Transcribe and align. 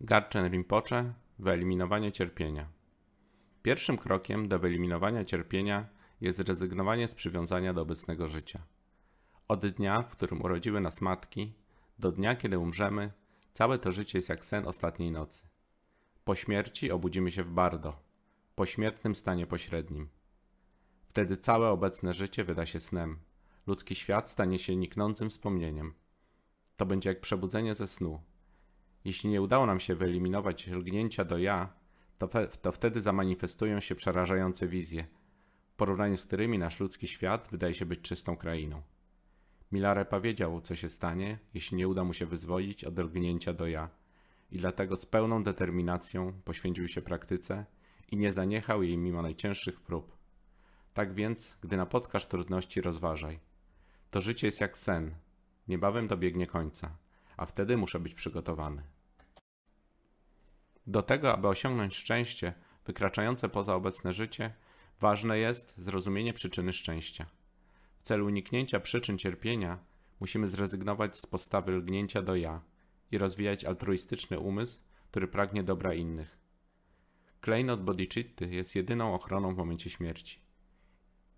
Garchen 0.00 0.48
Rinpoche 0.48 1.12
Wyeliminowanie 1.38 2.12
cierpienia. 2.12 2.68
Pierwszym 3.62 3.98
krokiem 3.98 4.48
do 4.48 4.58
wyeliminowania 4.58 5.24
cierpienia 5.24 5.88
jest 6.20 6.38
zrezygnowanie 6.38 7.08
z 7.08 7.14
przywiązania 7.14 7.74
do 7.74 7.82
obecnego 7.82 8.28
życia. 8.28 8.62
Od 9.48 9.66
dnia, 9.66 10.02
w 10.02 10.10
którym 10.10 10.42
urodziły 10.42 10.80
nas 10.80 11.00
matki, 11.00 11.52
do 11.98 12.12
dnia, 12.12 12.36
kiedy 12.36 12.58
umrzemy, 12.58 13.12
całe 13.52 13.78
to 13.78 13.92
życie 13.92 14.18
jest 14.18 14.28
jak 14.28 14.44
sen 14.44 14.68
ostatniej 14.68 15.10
nocy. 15.10 15.48
Po 16.24 16.34
śmierci 16.34 16.90
obudzimy 16.90 17.32
się 17.32 17.42
w 17.42 17.50
bardo, 17.50 17.96
po 18.54 18.66
śmiertnym 18.66 19.14
stanie 19.14 19.46
pośrednim. 19.46 20.08
Wtedy 21.08 21.36
całe 21.36 21.68
obecne 21.68 22.14
życie 22.14 22.44
wyda 22.44 22.66
się 22.66 22.80
snem. 22.80 23.18
Ludzki 23.66 23.94
świat 23.94 24.30
stanie 24.30 24.58
się 24.58 24.76
niknącym 24.76 25.30
wspomnieniem. 25.30 25.94
To 26.76 26.86
będzie 26.86 27.08
jak 27.08 27.20
przebudzenie 27.20 27.74
ze 27.74 27.88
snu. 27.88 28.20
Jeśli 29.04 29.30
nie 29.30 29.42
udało 29.42 29.66
nam 29.66 29.80
się 29.80 29.94
wyeliminować 29.94 30.66
lgnięcia 30.66 31.24
do 31.24 31.38
ja, 31.38 31.72
to, 32.18 32.28
to 32.62 32.72
wtedy 32.72 33.00
zamanifestują 33.00 33.80
się 33.80 33.94
przerażające 33.94 34.68
wizje, 34.68 35.06
w 35.68 35.74
porównaniu 35.76 36.16
z 36.16 36.26
którymi 36.26 36.58
nasz 36.58 36.80
ludzki 36.80 37.08
świat 37.08 37.48
wydaje 37.50 37.74
się 37.74 37.86
być 37.86 38.00
czystą 38.00 38.36
krainą. 38.36 38.82
Milarepa 39.72 40.20
wiedział, 40.20 40.60
co 40.60 40.74
się 40.74 40.88
stanie, 40.88 41.38
jeśli 41.54 41.76
nie 41.76 41.88
uda 41.88 42.04
mu 42.04 42.12
się 42.12 42.26
wyzwolić 42.26 42.84
od 42.84 42.98
lgnięcia 42.98 43.52
do 43.52 43.66
ja, 43.66 43.90
i 44.50 44.58
dlatego 44.58 44.96
z 44.96 45.06
pełną 45.06 45.42
determinacją 45.42 46.32
poświęcił 46.44 46.88
się 46.88 47.02
praktyce 47.02 47.66
i 48.10 48.16
nie 48.16 48.32
zaniechał 48.32 48.82
jej 48.82 48.98
mimo 48.98 49.22
najcięższych 49.22 49.80
prób. 49.80 50.16
Tak 50.94 51.14
więc, 51.14 51.58
gdy 51.60 51.76
napotkasz 51.76 52.26
trudności, 52.26 52.80
rozważaj. 52.80 53.40
To 54.10 54.20
życie 54.20 54.46
jest 54.46 54.60
jak 54.60 54.76
sen, 54.76 55.14
niebawem 55.68 56.08
dobiegnie 56.08 56.46
końca, 56.46 56.96
a 57.38 57.46
wtedy 57.46 57.76
muszę 57.76 58.00
być 58.00 58.14
przygotowany. 58.14 58.82
Do 60.86 61.02
tego, 61.02 61.32
aby 61.32 61.48
osiągnąć 61.48 61.96
szczęście 61.96 62.54
wykraczające 62.86 63.48
poza 63.48 63.74
obecne 63.74 64.12
życie, 64.12 64.54
ważne 65.00 65.38
jest 65.38 65.74
zrozumienie 65.78 66.32
przyczyny 66.32 66.72
szczęścia. 66.72 67.26
W 67.98 68.02
celu 68.02 68.26
uniknięcia 68.26 68.80
przyczyn 68.80 69.18
cierpienia 69.18 69.78
musimy 70.20 70.48
zrezygnować 70.48 71.18
z 71.18 71.26
postawy 71.26 71.72
lgnięcia 71.72 72.22
do 72.22 72.36
ja 72.36 72.60
i 73.10 73.18
rozwijać 73.18 73.64
altruistyczny 73.64 74.38
umysł, 74.38 74.80
który 75.10 75.28
pragnie 75.28 75.62
dobra 75.62 75.94
innych. 75.94 76.38
Klejnot 77.40 77.82
bodhicitty 77.82 78.48
jest 78.48 78.76
jedyną 78.76 79.14
ochroną 79.14 79.54
w 79.54 79.58
momencie 79.58 79.90
śmierci. 79.90 80.40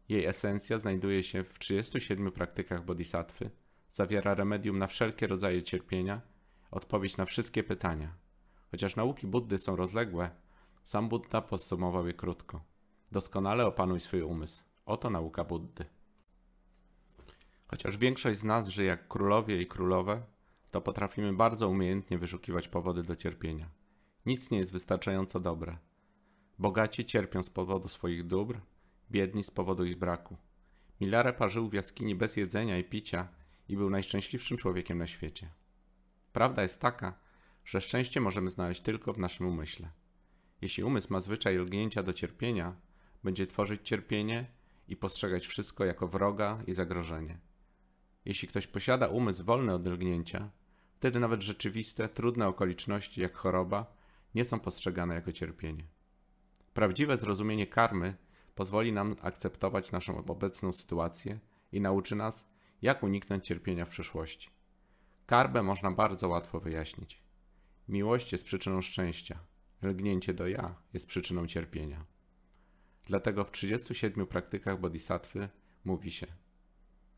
Jej 0.09 0.27
esencja 0.27 0.79
znajduje 0.79 1.23
się 1.23 1.45
w 1.45 1.59
37 1.59 2.33
praktykach 2.33 2.85
bodhisattwy, 2.85 3.51
zawiera 3.93 4.35
remedium 4.35 4.79
na 4.79 4.87
wszelkie 4.87 5.27
rodzaje 5.27 5.63
cierpienia, 5.63 6.21
odpowiedź 6.71 7.17
na 7.17 7.25
wszystkie 7.25 7.63
pytania. 7.63 8.15
Chociaż 8.71 8.97
nauki 8.97 9.27
Buddy 9.27 9.59
są 9.59 9.77
rozległe, 9.77 10.31
sam 10.85 11.09
Buddha 11.09 11.43
podsumował 11.43 12.07
je 12.07 12.13
krótko. 12.13 12.65
Doskonale 13.13 13.67
opanuj 13.67 14.01
swój 14.01 14.23
umysł. 14.23 14.63
Oto 14.87 15.11
nauka 15.11 15.45
Buddy. 15.45 15.85
Chociaż 17.67 17.97
większość 17.97 18.39
z 18.39 18.45
nas 18.45 18.69
żyje 18.69 18.89
jak 18.89 19.09
królowie 19.09 19.63
i 19.63 19.67
królowe, 19.67 20.23
to 20.71 20.81
potrafimy 20.81 21.33
bardzo 21.33 21.69
umiejętnie 21.69 22.19
wyszukiwać 22.19 22.69
powody 22.69 23.03
do 23.03 23.17
cierpienia. 23.17 23.69
Nic 24.27 24.51
nie 24.51 24.59
jest 24.59 24.73
wystarczająco 24.73 25.41
dobre. 25.41 25.79
Bogaci 26.59 27.05
cierpią 27.05 27.43
z 27.43 27.51
powodu 27.51 27.89
swoich 27.89 28.27
dóbr, 28.27 28.61
biedni 29.11 29.45
z 29.45 29.51
powodu 29.51 29.85
ich 29.85 29.99
braku. 29.99 30.37
Milarepa 31.01 31.49
żył 31.49 31.69
w 31.69 31.73
jaskini 31.73 32.15
bez 32.15 32.37
jedzenia 32.37 32.79
i 32.79 32.85
picia 32.85 33.29
i 33.71 33.77
był 33.77 33.91
najszczęśliwszym 33.91 34.57
człowiekiem 34.57 34.99
na 34.99 35.07
świecie. 35.07 35.51
Prawda 36.33 36.63
jest 36.63 36.81
taka, 36.81 37.19
że 37.65 37.81
szczęście 37.81 38.21
możemy 38.21 38.51
znaleźć 38.51 38.83
tylko 38.83 39.13
w 39.13 39.19
naszym 39.19 39.47
umyśle. 39.47 39.91
Jeśli 40.61 40.85
umysł 40.85 41.13
ma 41.13 41.21
zwyczaj 41.21 41.57
lgnięcia 41.57 42.03
do 42.03 42.13
cierpienia, 42.13 42.77
będzie 43.25 43.47
tworzyć 43.47 43.81
cierpienie 43.85 44.47
i 44.89 44.97
postrzegać 44.97 45.47
wszystko 45.47 45.85
jako 45.85 46.09
wroga 46.09 46.63
i 46.67 46.75
zagrożenie. 46.75 47.39
Jeśli 48.25 48.49
ktoś 48.49 48.67
posiada 48.67 49.09
umysł 49.09 49.45
wolny 49.45 49.75
od 49.75 49.87
lgnięcia, 49.87 50.51
wtedy 50.95 51.21
nawet 51.21 51.43
rzeczywiste, 51.43 52.09
trudne 52.09 52.49
okoliczności 52.49 53.21
jak 53.21 53.37
choroba 53.37 53.97
nie 54.35 54.45
są 54.45 54.61
postrzegane 54.61 55.15
jako 55.15 55.33
cierpienie. 55.33 55.85
Prawdziwe 56.75 57.19
zrozumienie 57.19 57.67
karmy 57.67 58.17
pozwoli 58.55 58.93
nam 58.93 59.17
akceptować 59.23 59.93
naszą 59.93 60.25
obecną 60.25 60.73
sytuację 60.73 61.39
i 61.73 61.81
nauczy 61.81 62.17
nas, 62.17 62.50
jak 62.83 63.03
uniknąć 63.03 63.47
cierpienia 63.47 63.85
w 63.85 63.89
przyszłości. 63.89 64.51
Karbę 65.27 65.63
można 65.63 65.91
bardzo 65.91 66.29
łatwo 66.29 66.61
wyjaśnić. 66.61 67.23
Miłość 67.89 68.33
jest 68.33 68.45
przyczyną 68.45 68.81
szczęścia, 68.81 69.39
lgnięcie 69.83 70.35
do 70.35 70.49
ja 70.49 70.75
jest 70.93 71.07
przyczyną 71.07 71.47
cierpienia. 71.47 72.05
Dlatego 73.07 73.45
w 73.45 73.51
37 73.51 74.27
praktykach 74.27 74.81
bodhisattwy 74.81 75.49
mówi 75.85 76.11
się: 76.11 76.27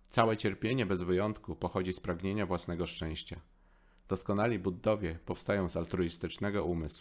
Całe 0.08 0.36
cierpienie 0.36 0.86
bez 0.86 1.02
wyjątku 1.02 1.56
pochodzi 1.56 1.92
z 1.92 2.00
pragnienia 2.00 2.46
własnego 2.46 2.86
szczęścia. 2.86 3.40
Doskonali 4.08 4.58
Buddowie 4.58 5.18
powstają 5.26 5.68
z 5.68 5.76
altruistycznego 5.76 6.64
umysłu. 6.64 7.00